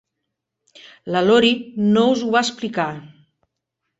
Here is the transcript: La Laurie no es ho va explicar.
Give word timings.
La 1.15 1.21
Laurie 1.25 1.75
no 1.97 2.05
es 2.15 2.25
ho 2.25 2.31
va 2.37 2.43
explicar. 2.47 2.87